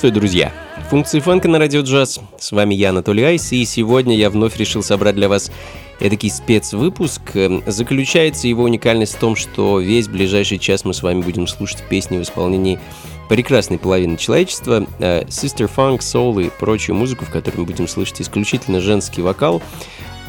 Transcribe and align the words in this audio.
Приветствую, 0.00 0.22
друзья! 0.22 0.52
Функции 0.88 1.20
фанка 1.20 1.46
на 1.46 1.58
радио 1.58 1.82
джаз. 1.82 2.20
С 2.38 2.52
вами 2.52 2.74
я, 2.74 2.88
Анатолий 2.88 3.22
Айс, 3.22 3.52
и 3.52 3.62
сегодня 3.66 4.16
я 4.16 4.30
вновь 4.30 4.56
решил 4.56 4.82
собрать 4.82 5.14
для 5.14 5.28
вас 5.28 5.52
эдакий 6.00 6.30
спецвыпуск. 6.30 7.20
Заключается 7.66 8.48
его 8.48 8.62
уникальность 8.62 9.16
в 9.16 9.18
том, 9.18 9.36
что 9.36 9.78
весь 9.78 10.08
ближайший 10.08 10.58
час 10.58 10.86
мы 10.86 10.94
с 10.94 11.02
вами 11.02 11.20
будем 11.20 11.46
слушать 11.46 11.84
песни 11.90 12.16
в 12.16 12.22
исполнении 12.22 12.80
прекрасной 13.28 13.78
половины 13.78 14.16
человечества, 14.16 14.86
э, 15.00 15.24
Sister 15.24 15.70
Funk, 15.76 15.98
Soul 15.98 16.46
и 16.46 16.50
прочую 16.58 16.96
музыку, 16.96 17.26
в 17.26 17.30
которой 17.30 17.58
мы 17.58 17.64
будем 17.66 17.86
слышать 17.86 18.22
исключительно 18.22 18.80
женский 18.80 19.20
вокал. 19.20 19.60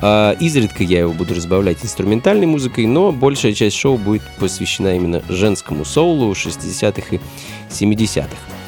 А, 0.02 0.36
изредка 0.42 0.84
я 0.84 1.00
его 1.00 1.14
буду 1.14 1.34
разбавлять 1.34 1.78
инструментальной 1.82 2.46
музыкой, 2.46 2.88
но 2.88 3.14
большая 3.14 3.54
часть 3.54 3.78
шоу 3.78 3.98
будет 3.98 4.24
посвящена 4.38 4.98
именно 4.98 5.24
женскому 5.30 5.86
соулу 5.86 6.34
60-х 6.34 7.16
и 7.16 7.20
70-х. 7.70 8.61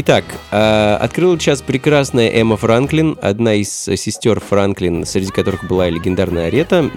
Итак, 0.00 0.24
э, 0.52 0.96
открыла 1.00 1.36
час 1.40 1.60
прекрасная 1.60 2.30
Эмма 2.30 2.56
Франклин, 2.56 3.18
одна 3.20 3.54
из 3.54 3.68
сестер 3.68 4.38
Франклин, 4.38 5.04
среди 5.04 5.32
которых 5.32 5.66
была 5.66 5.88
и 5.88 5.90
легендарная 5.90 6.46
Арета. 6.46 6.88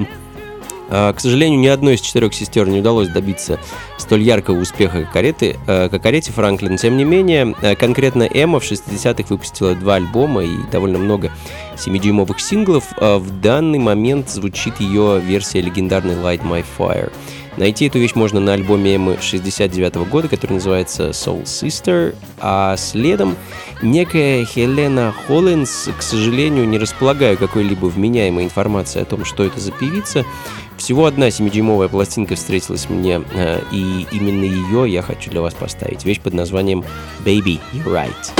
Э, 0.91 1.11
к 1.11 1.19
сожалению, 1.19 1.59
ни 1.59 1.65
одной 1.65 1.95
из 1.95 2.01
четырех 2.01 2.31
сестер 2.35 2.67
не 2.67 2.77
удалось 2.77 3.09
добиться 3.09 3.59
столь 3.97 4.21
яркого 4.21 4.59
успеха, 4.59 5.01
как, 5.01 5.15
Ареты, 5.15 5.57
э, 5.65 5.89
как 5.89 6.05
Арете 6.05 6.31
Франклин. 6.31 6.77
Тем 6.77 6.95
не 6.95 7.03
менее, 7.03 7.55
э, 7.63 7.75
конкретно 7.75 8.29
Эмма 8.31 8.59
в 8.59 8.63
60-х 8.63 9.29
выпустила 9.29 9.73
два 9.73 9.95
альбома 9.95 10.43
и 10.43 10.57
довольно 10.71 10.99
много 10.99 11.31
7-дюймовых 11.77 12.39
синглов. 12.39 12.83
Э, 12.97 13.17
в 13.17 13.41
данный 13.41 13.79
момент 13.79 14.29
звучит 14.29 14.79
ее 14.79 15.19
версия 15.19 15.61
легендарной 15.61 16.13
Light 16.13 16.43
My 16.43 16.63
Fire– 16.77 17.11
Найти 17.57 17.87
эту 17.87 17.99
вещь 17.99 18.15
можно 18.15 18.39
на 18.39 18.53
альбоме 18.53 18.95
Эммы 18.95 19.17
69 19.21 19.95
-го 19.95 20.05
года, 20.05 20.27
который 20.27 20.53
называется 20.53 21.09
Soul 21.09 21.43
Sister, 21.43 22.15
а 22.39 22.77
следом 22.77 23.35
некая 23.81 24.45
Хелена 24.45 25.13
Холлинс, 25.27 25.89
к 25.97 26.01
сожалению, 26.01 26.67
не 26.67 26.77
располагаю 26.77 27.37
какой-либо 27.37 27.87
вменяемой 27.87 28.45
информацией 28.45 29.03
о 29.03 29.05
том, 29.05 29.25
что 29.25 29.43
это 29.43 29.59
за 29.59 29.71
певица. 29.71 30.25
Всего 30.77 31.05
одна 31.05 31.27
7-дюймовая 31.27 31.89
пластинка 31.89 32.35
встретилась 32.35 32.89
мне, 32.89 33.21
э, 33.33 33.61
и 33.71 34.07
именно 34.11 34.45
ее 34.45 34.91
я 34.91 35.01
хочу 35.01 35.29
для 35.29 35.41
вас 35.41 35.53
поставить. 35.53 36.05
Вещь 36.05 36.21
под 36.21 36.33
названием 36.33 36.83
Baby, 37.23 37.59
You're 37.73 37.85
Right. 37.85 38.31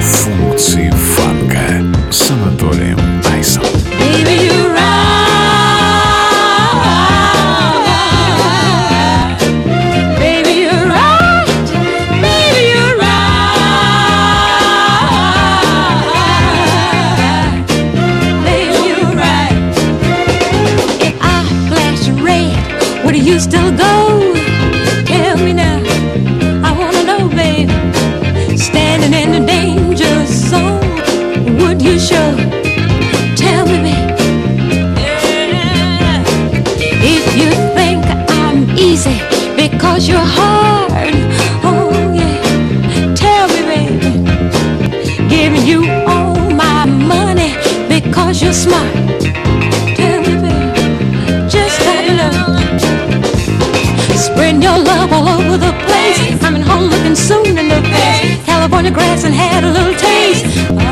Функции 0.00 0.90
фанка 0.90 2.10
с 2.10 2.30
Анатолием 2.30 2.83
you're 48.42 48.52
smart. 48.52 48.92
Tell 49.96 50.20
me, 50.22 50.34
baby, 50.42 51.48
just 51.48 51.84
your 54.64 54.78
love 54.78 55.12
all 55.12 55.28
over 55.28 55.56
the 55.58 55.72
place. 55.86 56.40
Coming 56.40 56.62
home 56.62 56.84
looking 56.84 57.14
soon 57.14 57.58
in 57.58 57.68
the 57.68 57.82
face. 57.82 58.44
California 58.44 58.90
grass 58.90 59.24
and 59.24 59.34
had 59.34 59.62
a 59.62 59.70
little 59.70 59.94
taste. 59.94 60.83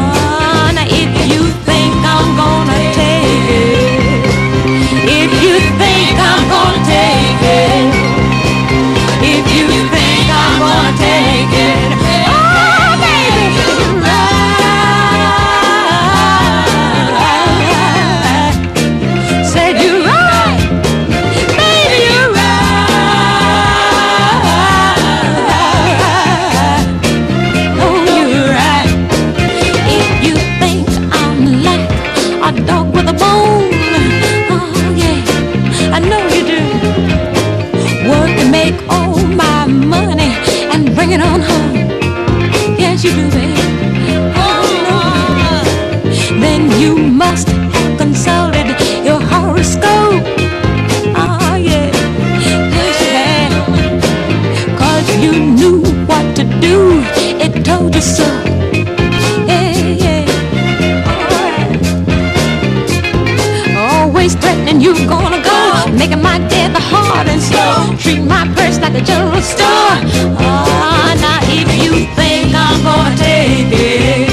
you 64.82 64.94
gonna 65.06 65.40
go. 65.42 65.86
Making 65.96 66.22
my 66.22 66.38
death 66.48 66.74
hard 66.76 67.28
and 67.28 67.40
slow 67.40 67.96
Treat 67.96 68.24
my 68.24 68.44
purse 68.56 68.80
like 68.80 68.94
a 68.94 69.00
general 69.00 69.40
store. 69.40 69.96
Ah, 70.42 71.14
now 71.22 71.38
if 71.46 71.68
you 71.82 71.92
think 72.18 72.52
I'm 72.52 72.82
gonna 72.82 73.16
take 73.16 73.70
it. 73.70 74.28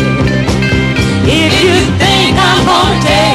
If 1.29 1.51
you 1.63 1.75
think 2.01 2.35
I'm 2.37 2.65
gonna 2.65 3.01
take 3.03 3.25
it 3.25 3.28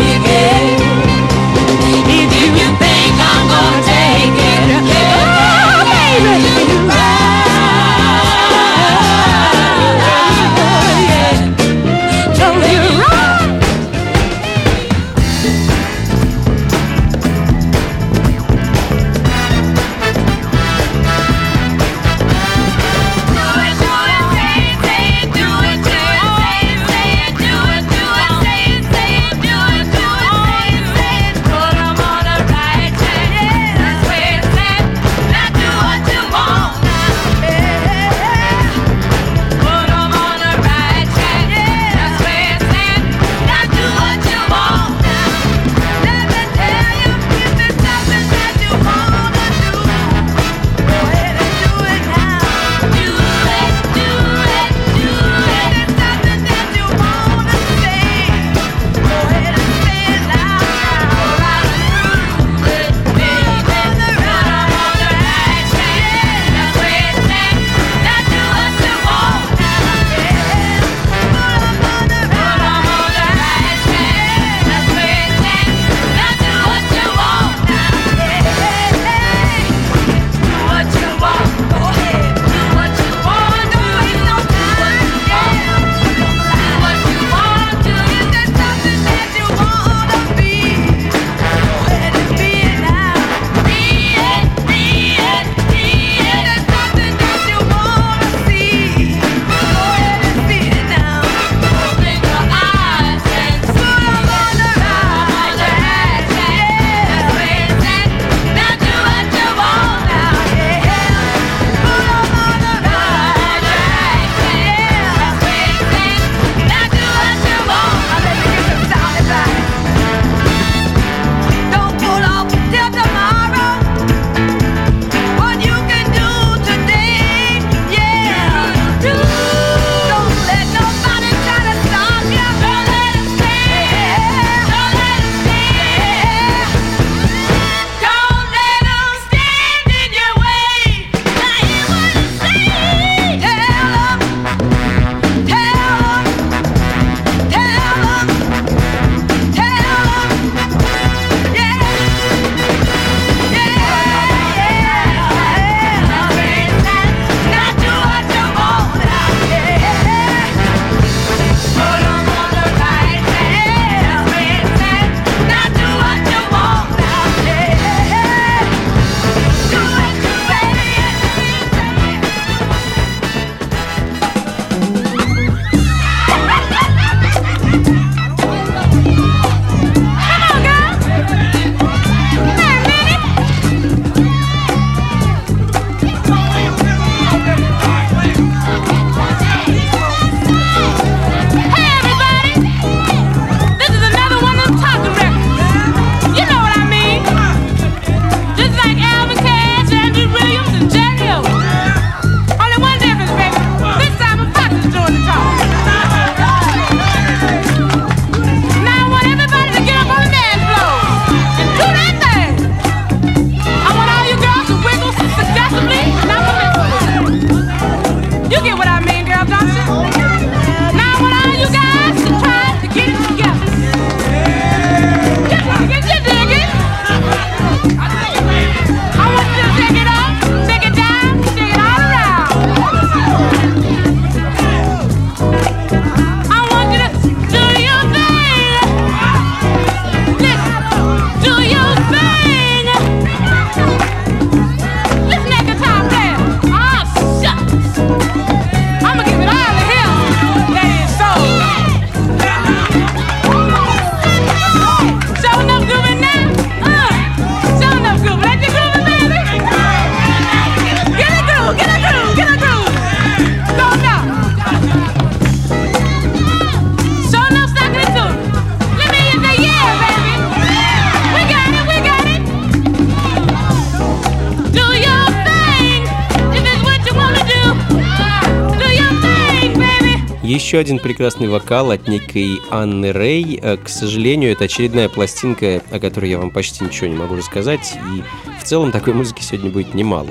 Еще 280.75 280.81
один 280.81 280.99
прекрасный 280.99 281.47
вокал 281.47 281.93
от 281.93 282.09
некой 282.09 282.61
Анны 282.69 283.12
Рэй. 283.12 283.61
Э, 283.62 283.76
к 283.76 283.88
сожалению, 283.88 284.50
это 284.50 284.64
очередная 284.64 285.09
пластинка, 285.09 285.81
о 285.93 286.00
которой 286.00 286.31
я 286.31 286.38
вам 286.38 286.50
почти 286.50 286.83
ничего 286.83 287.07
не 287.07 287.14
могу 287.14 287.37
рассказать, 287.37 287.95
и 287.95 288.25
в 288.61 288.64
целом 288.64 288.90
такой 288.90 289.14
музыки 289.14 289.40
сегодня 289.40 289.71
будет 289.71 289.95
немало. 289.95 290.31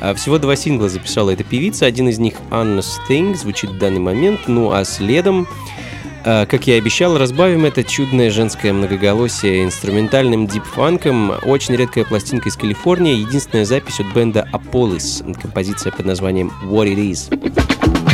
А 0.00 0.12
всего 0.14 0.38
два 0.40 0.56
сингла 0.56 0.88
записала 0.88 1.30
эта 1.30 1.44
певица, 1.44 1.86
один 1.86 2.08
из 2.08 2.18
них 2.18 2.34
Anna's 2.50 2.88
Thing 3.08 3.36
звучит 3.36 3.70
в 3.70 3.78
данный 3.78 4.00
момент, 4.00 4.48
ну 4.48 4.72
а 4.72 4.84
следом 4.84 5.46
э, 6.24 6.44
как 6.46 6.66
я 6.66 6.74
и 6.74 6.78
обещал, 6.78 7.16
разбавим 7.16 7.64
это 7.64 7.84
чудное 7.84 8.32
женское 8.32 8.72
многоголосие 8.72 9.62
инструментальным 9.62 10.48
дипфанком. 10.48 11.34
Очень 11.44 11.76
редкая 11.76 12.04
пластинка 12.04 12.48
из 12.48 12.56
Калифорнии, 12.56 13.20
единственная 13.20 13.64
запись 13.64 14.00
от 14.00 14.12
бенда 14.12 14.48
Apolis, 14.52 15.22
композиция 15.40 15.92
под 15.92 16.04
названием 16.04 16.50
What 16.64 16.92
It 16.92 16.96
Is. 16.96 18.13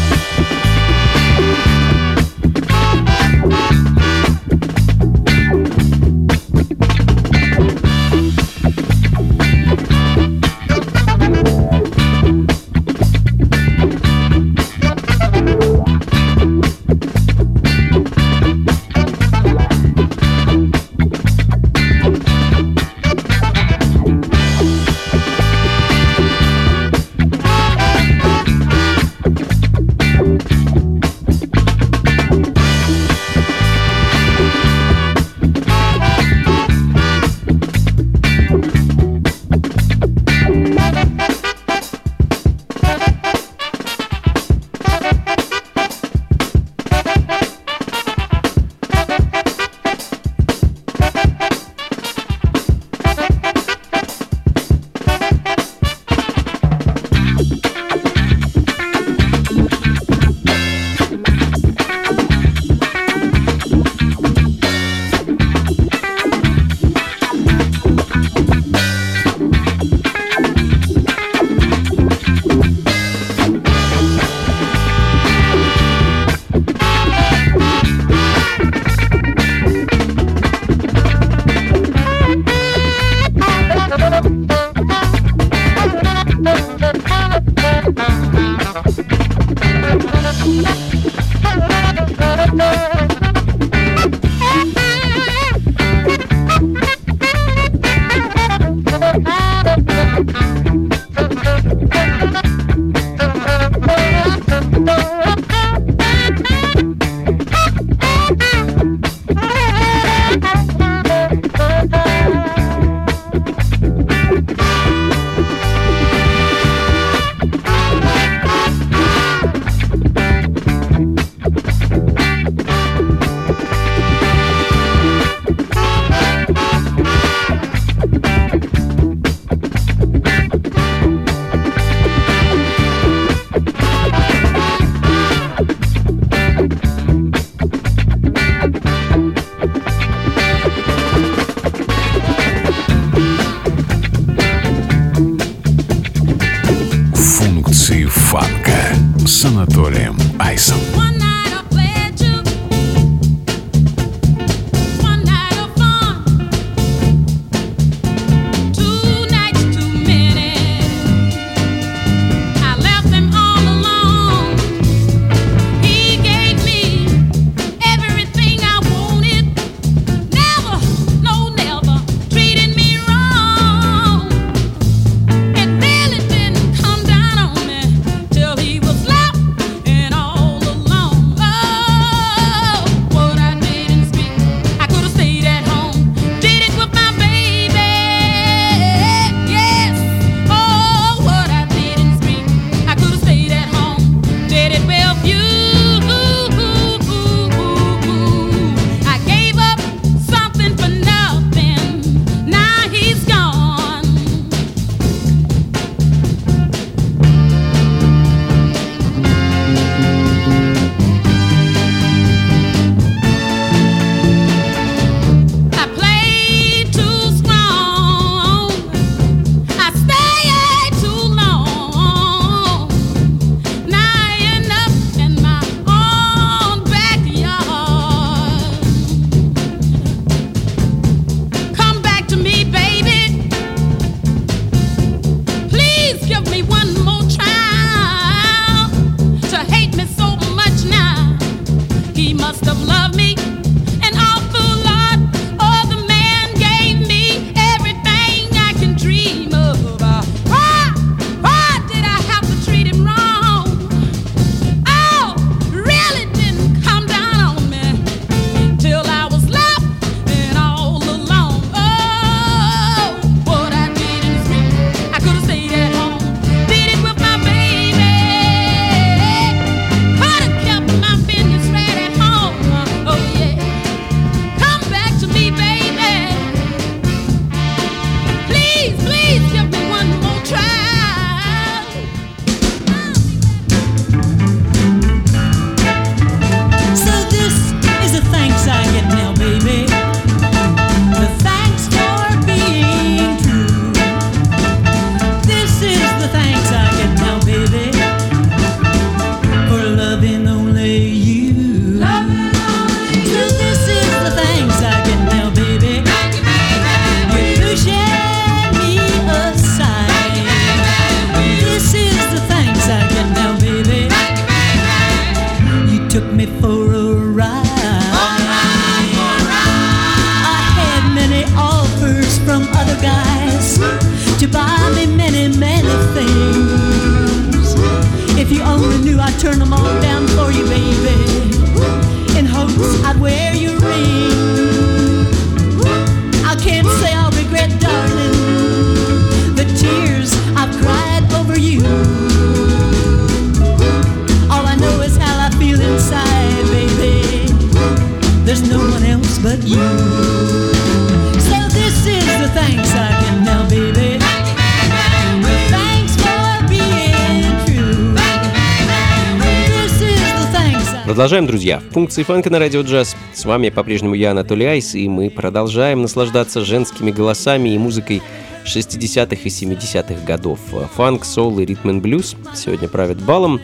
Функции 361.91 362.23
фанка 362.23 362.49
на 362.49 362.57
радио 362.57 362.83
джаз. 362.83 363.17
С 363.33 363.43
вами 363.43 363.67
по-прежнему 363.67 364.15
я, 364.15 364.31
Анатолий 364.31 364.65
Айс, 364.65 364.95
и 364.95 365.09
мы 365.09 365.29
продолжаем 365.29 366.01
наслаждаться 366.01 366.63
женскими 366.63 367.11
голосами 367.11 367.67
и 367.67 367.77
музыкой 367.77 368.21
60-х 368.65 369.35
и 369.35 369.49
70-х 369.49 370.25
годов. 370.25 370.59
Фанк, 370.95 371.25
соул 371.25 371.59
и 371.59 371.65
ритм 371.65 371.99
блюз 371.99 372.37
сегодня 372.55 372.87
правят 372.87 373.21
балом. 373.21 373.59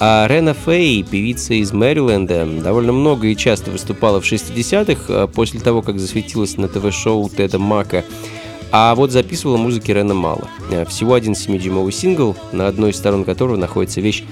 А 0.00 0.26
Рена 0.26 0.54
Фэй, 0.54 1.02
певица 1.02 1.52
из 1.52 1.72
Мэриленда, 1.72 2.46
довольно 2.62 2.92
много 2.92 3.26
и 3.26 3.36
часто 3.36 3.70
выступала 3.70 4.22
в 4.22 4.24
60-х, 4.24 5.04
а 5.08 5.26
после 5.26 5.60
того, 5.60 5.82
как 5.82 5.98
засветилась 5.98 6.56
на 6.56 6.68
ТВ-шоу 6.68 7.28
Теда 7.28 7.58
Мака. 7.58 8.06
А 8.72 8.94
вот 8.94 9.10
записывала 9.10 9.56
музыки 9.56 9.90
Рена 9.90 10.14
мало. 10.14 10.48
Всего 10.88 11.14
один 11.14 11.32
7-дюймовый 11.32 11.92
сингл, 11.92 12.36
на 12.52 12.66
одной 12.66 12.90
из 12.90 12.96
сторон 12.96 13.24
которого 13.24 13.56
находится 13.56 14.00
вещь 14.00 14.24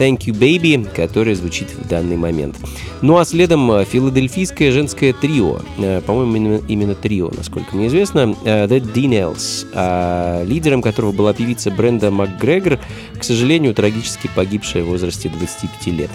Thank 0.00 0.20
You 0.20 0.32
Baby, 0.32 0.88
которая 0.94 1.34
звучит 1.34 1.68
в 1.76 1.86
данный 1.86 2.16
момент. 2.16 2.56
Ну 3.02 3.18
а 3.18 3.24
следом 3.26 3.70
э, 3.70 3.84
филадельфийское 3.84 4.72
женское 4.72 5.12
трио, 5.12 5.60
э, 5.76 6.00
по-моему, 6.00 6.62
именно, 6.68 6.94
трио, 6.94 7.30
насколько 7.36 7.76
мне 7.76 7.88
известно, 7.88 8.34
э, 8.44 8.66
The 8.66 8.80
Dinels, 8.80 10.46
лидером 10.46 10.80
которого 10.80 11.12
была 11.12 11.34
певица 11.34 11.70
Бренда 11.70 12.10
МакГрегор, 12.10 12.78
к 13.18 13.24
сожалению, 13.24 13.74
трагически 13.74 14.30
погибшая 14.34 14.84
в 14.84 14.86
возрасте 14.86 15.28
25 15.28 15.86
лет. 15.88 16.10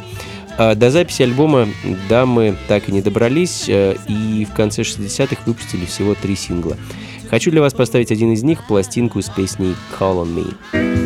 До 0.57 0.89
записи 0.89 1.21
альбома 1.21 1.67
дамы 2.07 2.55
так 2.67 2.87
и 2.87 2.91
не 2.91 3.01
добрались, 3.01 3.65
и 3.67 4.47
в 4.49 4.55
конце 4.55 4.83
60-х 4.83 5.41
выпустили 5.45 5.85
всего 5.85 6.15
три 6.15 6.35
сингла. 6.37 6.77
Хочу 7.29 7.51
для 7.51 7.61
вас 7.61 7.73
поставить 7.73 8.11
один 8.11 8.33
из 8.33 8.43
них, 8.43 8.65
пластинку 8.67 9.21
с 9.21 9.29
песней 9.29 9.75
«Call 9.97 10.23
on 10.23 10.35
Me». 10.35 11.04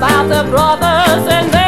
About 0.00 0.28
the 0.30 0.50
brothers 0.50 1.26
and 1.28 1.59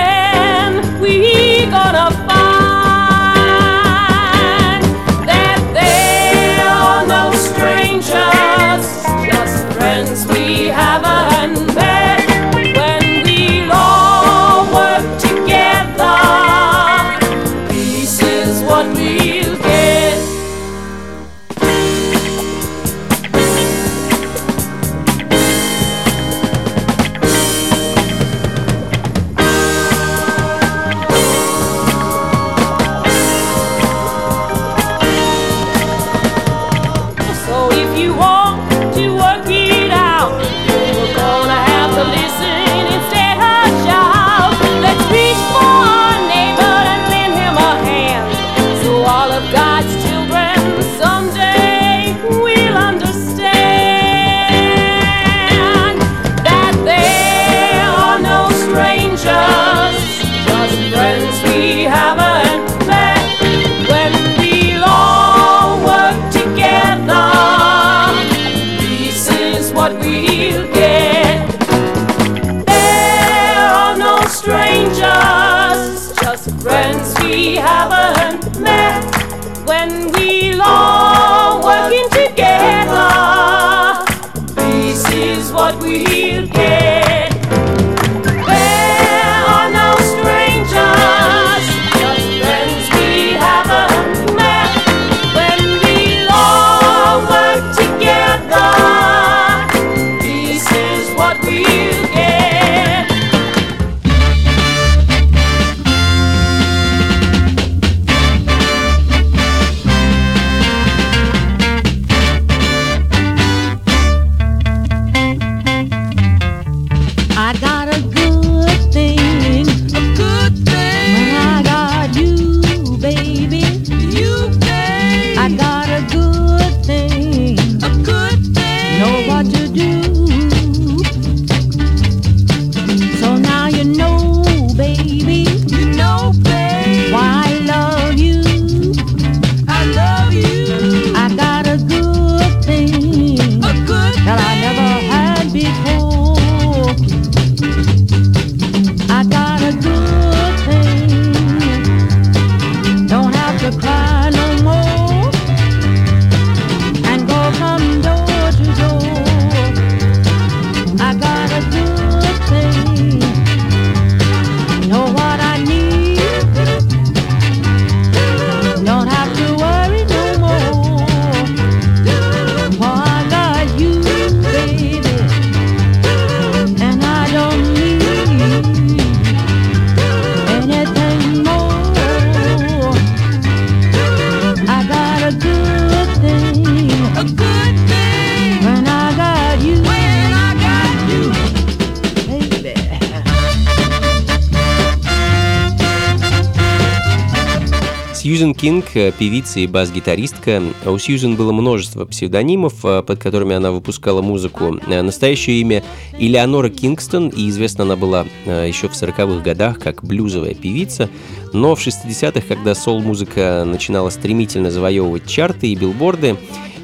певица 199.23 199.61
и 199.61 199.69
бас-гитаристка. 199.69 200.61
У 200.85 200.99
Сьюзен 200.99 201.37
было 201.37 201.53
множество 201.53 202.05
псевдонимов, 202.05 202.85
э, 202.85 203.05
под 203.07 203.21
которыми 203.21 203.55
она 203.55 203.71
выпускала 203.71 204.21
музыку. 204.21 204.81
Э, 204.89 205.01
настоящее 205.01 205.61
имя 205.61 205.85
Элеонора 206.19 206.71
Кингстон, 206.71 207.29
и 207.29 207.49
известна 207.49 207.85
она 207.85 207.95
была 207.95 208.27
еще 208.47 208.89
в 208.89 209.01
40-х 209.01 209.45
годах 209.45 209.79
как 209.79 210.03
блюзовая 210.03 210.55
певица. 210.55 211.09
Но 211.53 211.77
в 211.77 211.87
60-х, 211.87 212.41
когда 212.49 212.75
соул-музыка 212.75 213.63
начинала 213.65 214.11
стремительно 214.11 214.73
завоевывать 214.73 215.29
чарты 215.29 215.69
и 215.69 215.77
билборды, 215.77 216.37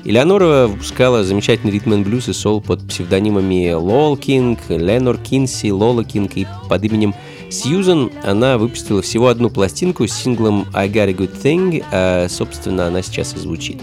Элеонора 0.05 0.69
выпускала 0.69 1.25
замечательный 1.25 1.73
ритм-энд-блюз 1.73 2.29
и 2.29 2.33
соул 2.33 2.61
под 2.61 2.87
псевдонимами 2.87 3.73
Лол 3.73 4.17
Кинг, 4.17 4.61
Ленор 4.69 5.19
Кинси, 5.19 5.71
Лола 5.71 6.05
Кинг 6.05 6.37
и 6.37 6.47
под 6.69 6.85
именем 6.85 7.17
Сьюзан 7.51 8.11
она 8.23 8.59
выпустила 8.59 9.03
всего 9.03 9.29
одну 9.29 9.51
пластинку 9.51 10.07
с 10.07 10.13
синглом 10.13 10.67
I 10.75 10.89
Got 10.89 11.09
a 11.09 11.13
Good 11.13 11.43
Thing, 11.43 11.85
а, 11.91 12.29
собственно, 12.29 12.87
она 12.87 13.03
сейчас 13.03 13.35
и 13.35 13.39
звучит. 13.39 13.81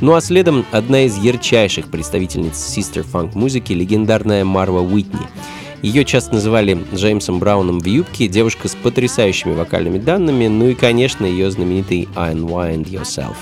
Ну 0.00 0.14
а 0.14 0.20
следом 0.20 0.66
одна 0.72 1.02
из 1.02 1.16
ярчайших 1.16 1.88
представительниц 1.88 2.54
Sister 2.54 3.06
Funk 3.10 3.30
музыки, 3.34 3.72
легендарная 3.72 4.44
Марва 4.44 4.80
Уитни. 4.80 5.26
Ее 5.82 6.04
часто 6.04 6.34
называли 6.34 6.78
Джеймсом 6.94 7.38
Брауном 7.38 7.80
в 7.80 7.86
юбке, 7.86 8.28
девушка 8.28 8.68
с 8.68 8.74
потрясающими 8.74 9.54
вокальными 9.54 9.98
данными, 9.98 10.48
ну 10.48 10.68
и, 10.68 10.74
конечно, 10.74 11.24
ее 11.24 11.50
знаменитый 11.50 12.08
Unwind 12.14 12.90
Yourself. 12.90 13.36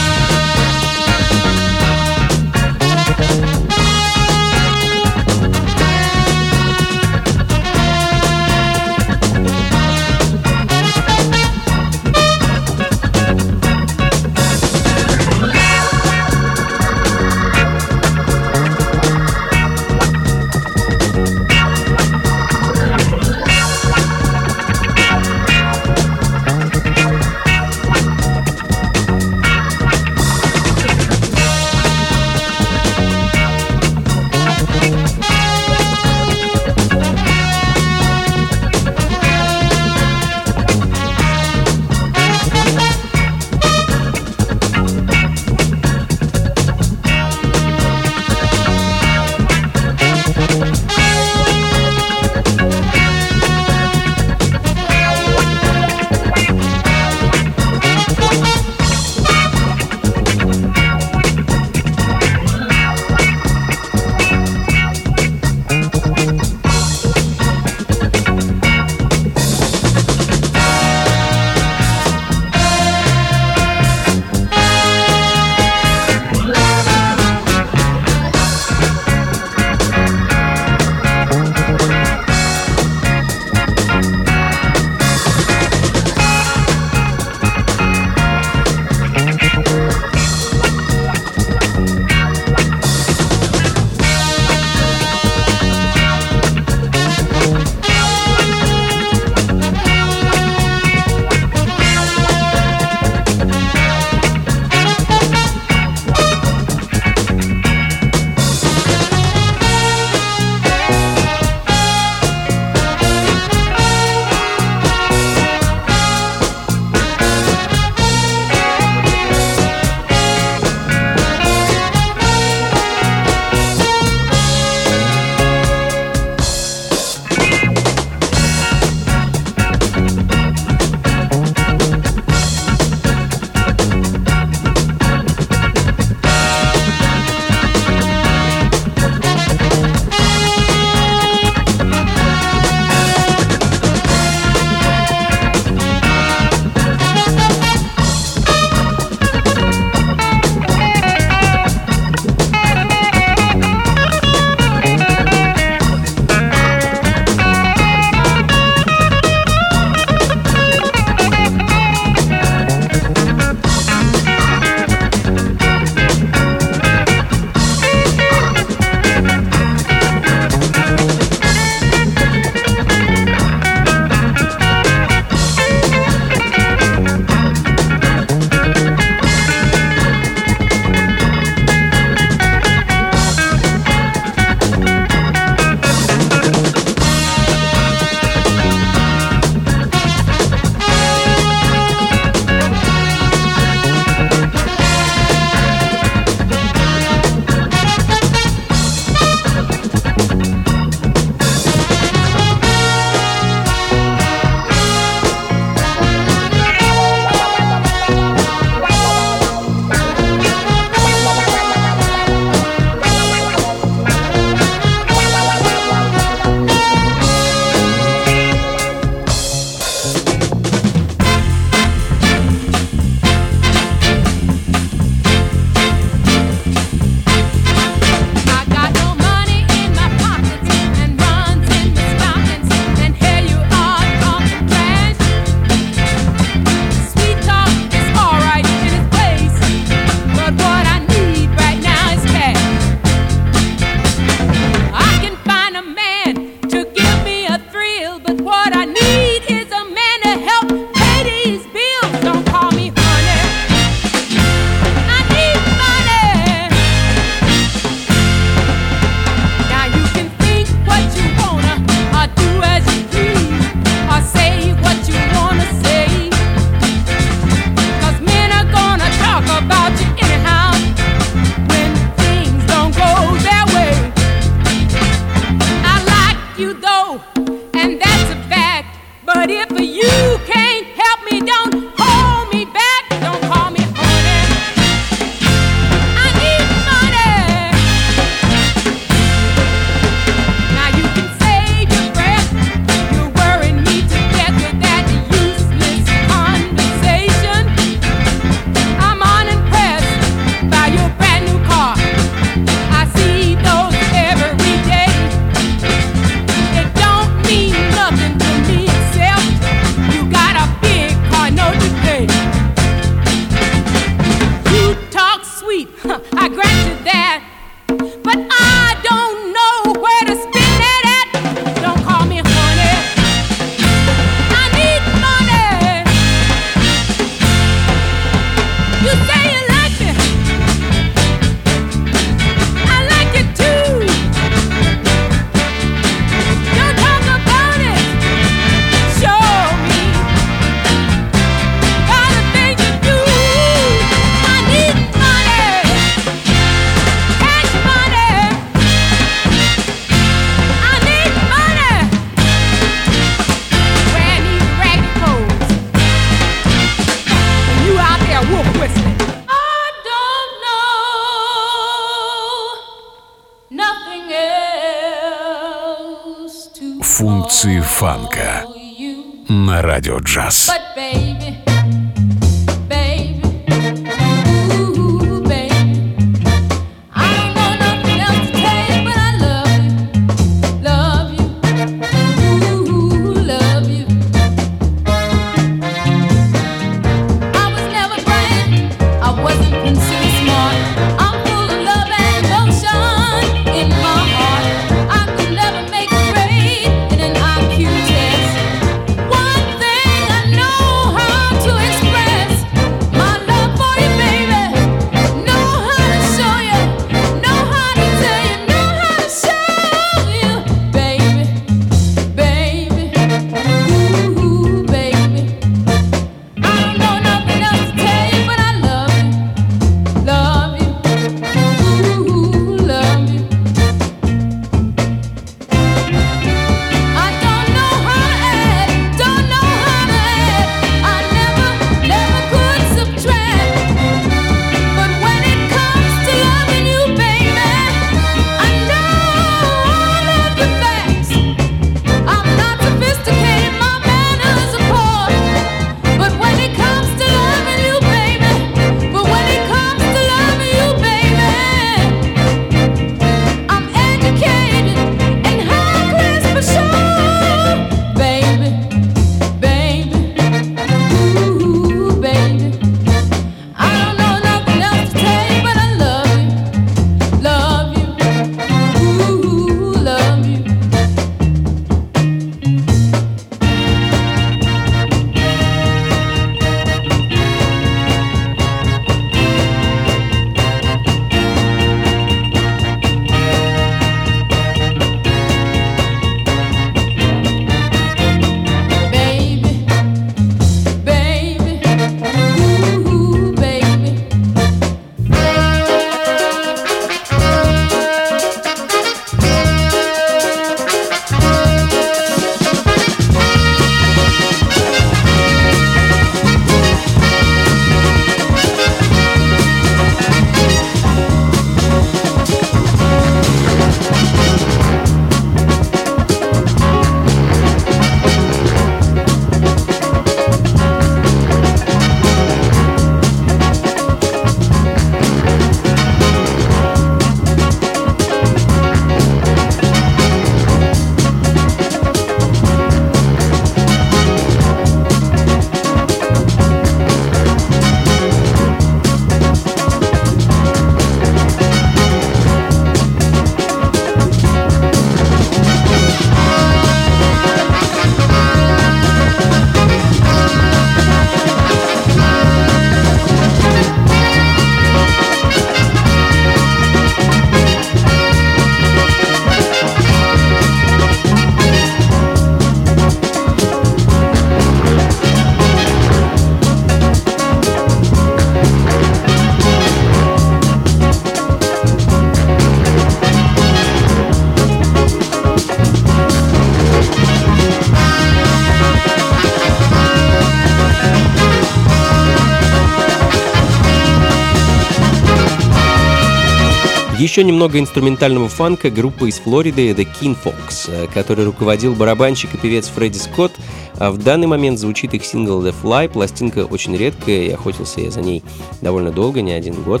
еще 587.34 587.42
немного 587.42 587.80
инструментального 587.80 588.48
фанка 588.48 588.90
группы 588.90 589.28
из 589.28 589.40
Флориды 589.40 589.90
The 589.90 590.06
King 590.06 590.36
Fox, 590.40 590.84
э, 590.86 591.08
который 591.12 591.44
руководил 591.44 591.96
барабанщик 591.96 592.54
и 592.54 592.58
певец 592.58 592.86
Фредди 592.86 593.16
Скотт. 593.16 593.50
А 593.98 594.12
в 594.12 594.18
данный 594.18 594.46
момент 594.46 594.78
звучит 594.78 595.14
их 595.14 595.24
сингл 595.24 595.60
The 595.60 595.74
Fly. 595.82 596.10
Пластинка 596.10 596.64
очень 596.64 596.96
редкая, 596.96 597.42
и 597.42 597.50
охотился 597.50 598.02
я 598.02 598.12
за 598.12 598.20
ней 598.20 598.44
довольно 598.82 599.10
долго, 599.10 599.42
не 599.42 599.50
один 599.50 599.82
год. 599.82 600.00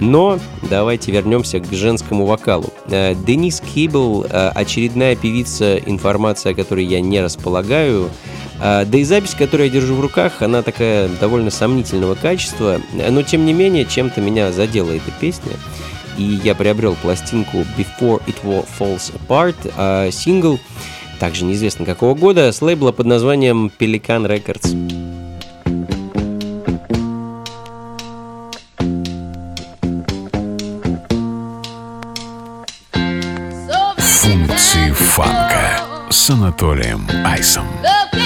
Но 0.00 0.38
давайте 0.68 1.12
вернемся 1.12 1.60
к 1.60 1.72
женскому 1.72 2.26
вокалу. 2.26 2.66
Э, 2.90 3.14
Денис 3.14 3.62
Кейбл, 3.62 4.26
э, 4.28 4.48
очередная 4.54 5.16
певица, 5.16 5.78
информация 5.78 6.52
о 6.52 6.54
которой 6.54 6.84
я 6.84 7.00
не 7.00 7.22
располагаю. 7.22 8.10
Да 8.58 8.86
и 8.90 9.04
запись, 9.04 9.34
которую 9.34 9.68
я 9.68 9.72
держу 9.72 9.94
в 9.94 10.00
руках, 10.00 10.40
она 10.40 10.62
такая 10.62 11.10
довольно 11.20 11.50
сомнительного 11.50 12.14
качества, 12.14 12.80
но 13.10 13.22
тем 13.22 13.44
не 13.44 13.52
менее 13.52 13.84
чем-то 13.84 14.22
меня 14.22 14.50
задела 14.50 14.92
эта 14.92 15.10
песня 15.20 15.52
и 16.16 16.22
я 16.22 16.54
приобрел 16.54 16.96
пластинку 16.96 17.58
Before 17.76 18.22
It 18.26 18.36
Falls 18.42 19.12
Apart, 19.14 19.72
а 19.76 20.10
сингл, 20.10 20.58
также 21.18 21.44
неизвестно 21.44 21.84
какого 21.84 22.14
года, 22.14 22.52
с 22.52 22.60
лейбла 22.62 22.92
под 22.92 23.06
названием 23.06 23.70
Pelican 23.78 24.26
Records. 24.26 24.96
фанка 35.16 35.82
с 36.10 36.28
Анатолием 36.28 37.08
Айсом. 37.24 37.66
The 37.82 38.25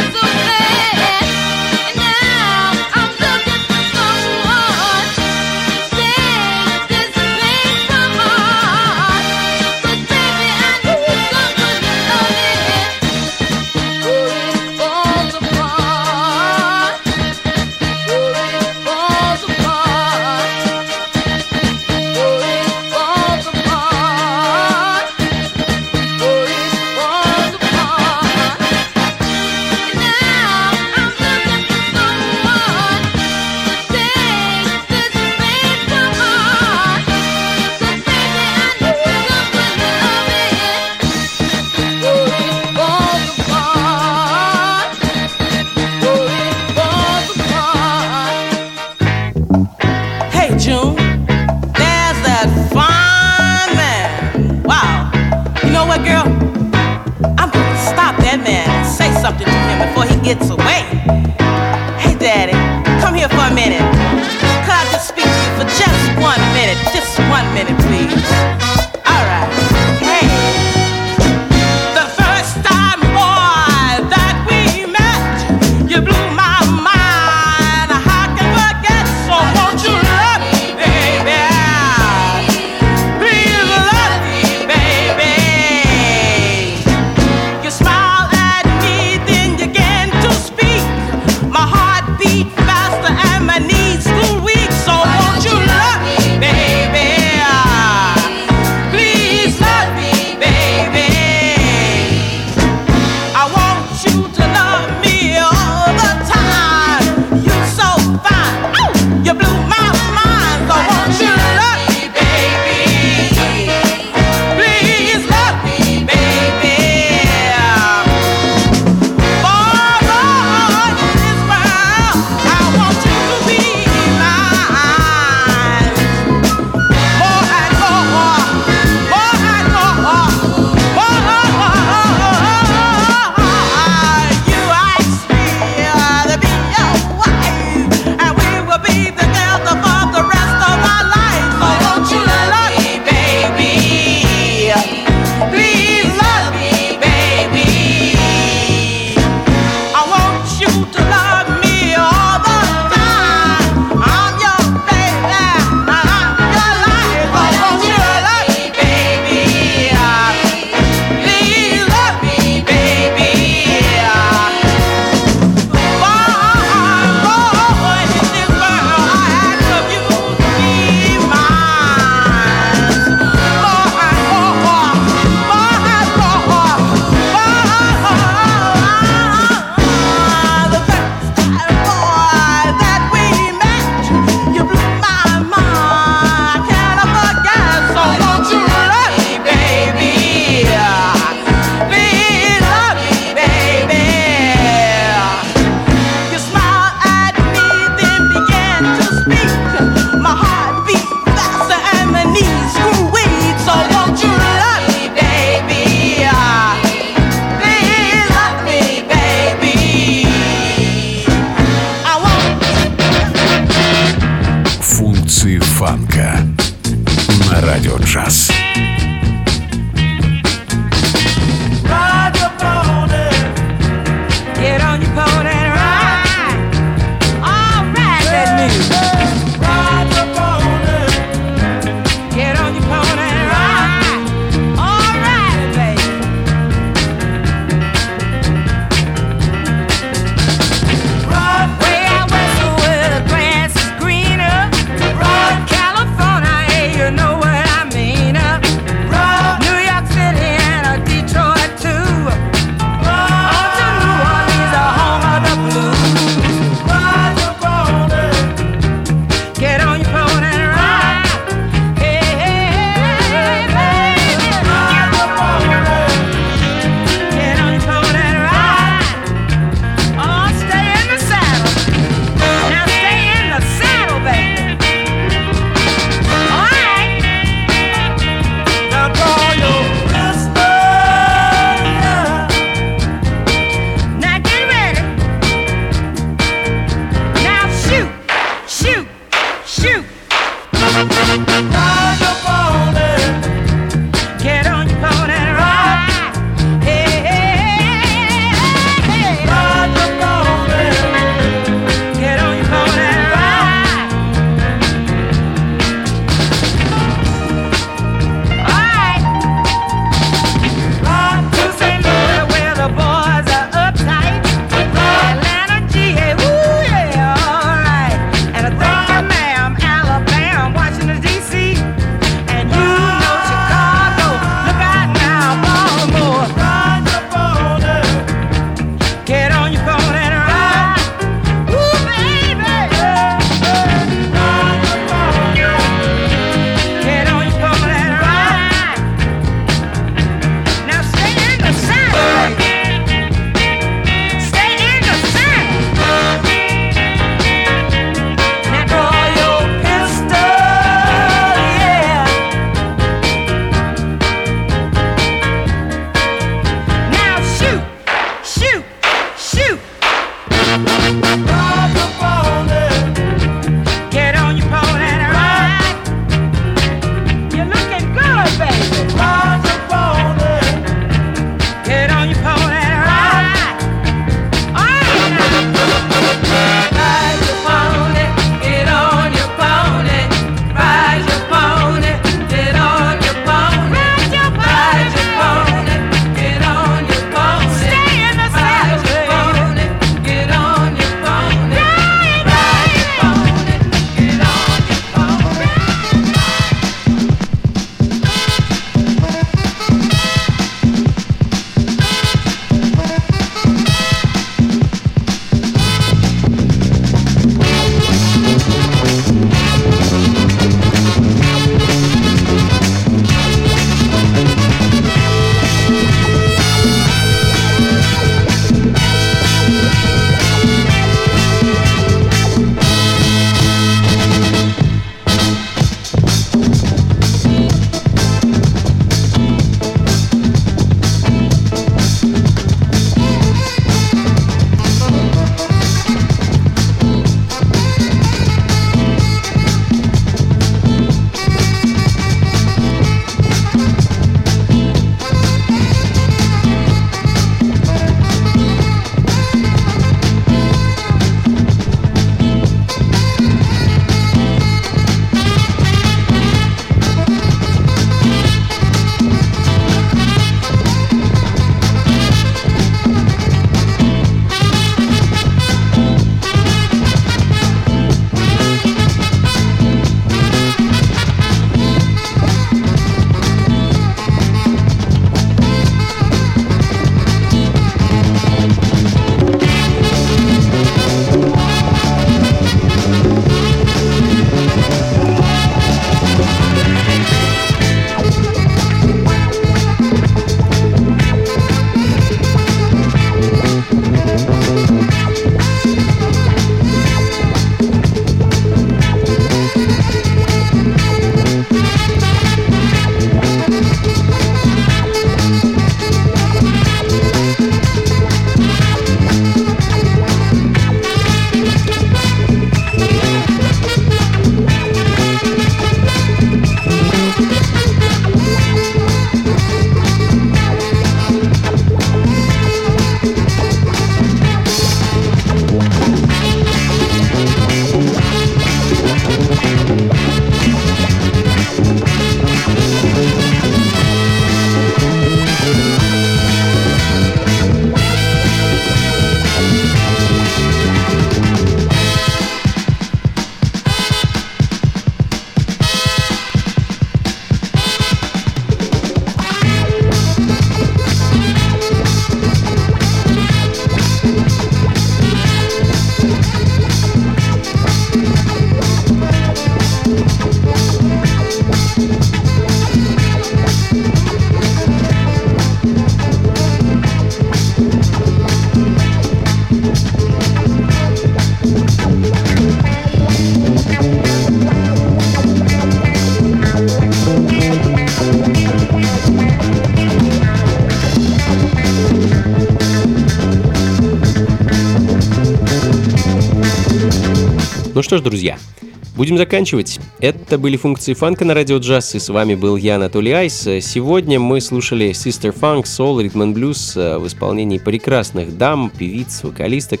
заканчивать. 589.38 590.00
Это 590.18 590.58
были 590.58 590.76
функции 590.76 591.14
фанка 591.14 591.44
на 591.44 591.54
радио 591.54 591.78
джаз, 591.78 592.14
и 592.14 592.18
с 592.18 592.28
вами 592.28 592.56
был 592.56 592.76
я, 592.76 592.96
Анатолий 592.96 593.32
Айс. 593.32 593.60
Сегодня 593.62 594.38
мы 594.40 594.60
слушали 594.60 595.10
Sister 595.10 595.54
Funk, 595.58 595.84
Soul, 595.84 596.24
Rhythm 596.24 596.52
and 596.52 596.54
Blues 596.54 597.18
в 597.18 597.26
исполнении 597.26 597.78
прекрасных 597.78 598.58
дам, 598.58 598.90
певиц, 598.90 599.44
вокалисток. 599.44 600.00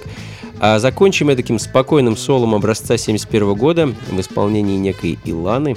А 0.58 0.80
закончим 0.80 1.28
мы 1.28 1.36
таким 1.36 1.60
спокойным 1.60 2.16
солом 2.16 2.54
образца 2.54 2.96
71 2.96 3.54
года 3.54 3.94
в 4.10 4.20
исполнении 4.20 4.76
некой 4.76 5.18
Иланы. 5.24 5.76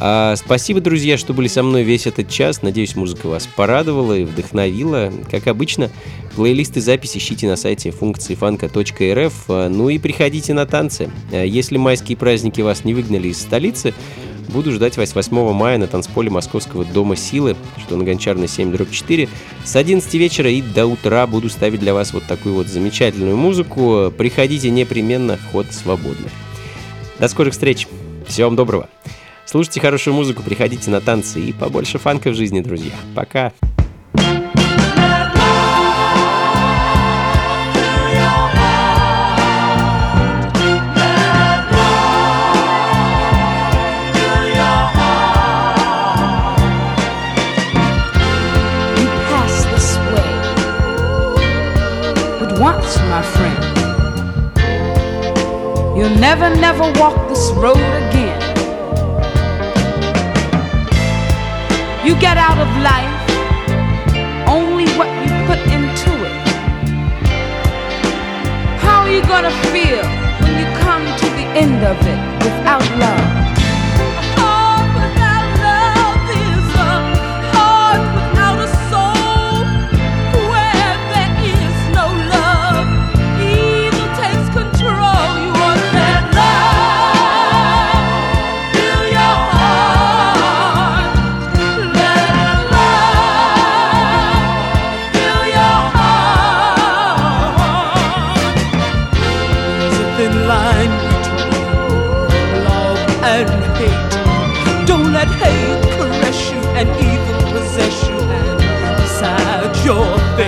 А, 0.00 0.36
спасибо, 0.36 0.80
друзья, 0.80 1.18
что 1.18 1.34
были 1.34 1.48
со 1.48 1.62
мной 1.62 1.82
весь 1.82 2.06
этот 2.06 2.28
час. 2.28 2.62
Надеюсь, 2.62 2.94
музыка 2.94 3.26
вас 3.26 3.46
порадовала 3.46 4.14
и 4.14 4.24
вдохновила. 4.24 5.12
Как 5.30 5.46
обычно, 5.46 5.90
плейлисты 6.36 6.80
записи 6.80 7.18
ищите 7.18 7.48
на 7.48 7.56
сайте 7.56 7.90
функции 7.90 8.34
фанка.рф. 8.34 9.44
А, 9.48 9.68
ну 9.68 9.88
и 9.88 9.98
приходите 9.98 10.54
на 10.54 10.66
танцы. 10.66 11.10
А, 11.32 11.44
если 11.44 11.76
майские 11.76 12.16
праздники 12.16 12.60
вас 12.60 12.84
не 12.84 12.94
выгнали 12.94 13.28
из 13.28 13.40
столицы, 13.40 13.94
Буду 14.48 14.72
ждать 14.72 14.96
вас 14.96 15.14
8 15.14 15.52
мая 15.52 15.76
на 15.76 15.86
танцполе 15.86 16.30
Московского 16.30 16.84
Дома 16.84 17.16
Силы, 17.16 17.54
что 17.78 17.96
на 17.96 18.04
Гончарной 18.04 18.48
7 18.48 18.72
дробь 18.72 18.90
4. 18.90 19.28
С 19.64 19.76
11 19.76 20.14
вечера 20.14 20.50
и 20.50 20.62
до 20.62 20.86
утра 20.86 21.26
буду 21.26 21.50
ставить 21.50 21.80
для 21.80 21.92
вас 21.92 22.14
вот 22.14 22.24
такую 22.24 22.54
вот 22.54 22.66
замечательную 22.66 23.36
музыку. 23.36 24.10
Приходите 24.16 24.70
непременно, 24.70 25.36
вход 25.36 25.66
свободный. 25.70 26.30
До 27.18 27.28
скорых 27.28 27.52
встреч. 27.52 27.88
Всего 28.26 28.48
вам 28.48 28.56
доброго. 28.56 28.88
Слушайте 29.50 29.80
хорошую 29.80 30.12
музыку, 30.12 30.42
приходите 30.42 30.90
на 30.90 31.00
танцы 31.00 31.40
и 31.40 31.54
побольше 31.54 31.96
фанка 31.96 32.28
в 32.28 32.34
жизни, 32.34 32.60
друзья. 32.60 32.92
Пока! 33.16 33.50
never, 56.20 56.50
never 56.56 56.92
walk 56.98 57.28
this 57.28 57.50
road 57.52 57.76
again. 57.76 58.07
You 62.08 62.18
get 62.18 62.38
out 62.38 62.56
of 62.56 62.68
life 62.82 63.28
only 64.48 64.86
what 64.96 65.08
you 65.22 65.30
put 65.44 65.58
into 65.70 66.10
it. 66.24 66.48
How 68.80 69.02
are 69.02 69.10
you 69.10 69.20
gonna 69.26 69.50
feel 69.74 70.06
when 70.40 70.58
you 70.58 70.64
come 70.78 71.04
to 71.04 71.26
the 71.36 71.46
end 71.54 71.84
of 71.84 71.98
it 72.06 72.44
without 72.44 72.80
love? 72.98 73.47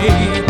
way. 0.09 0.50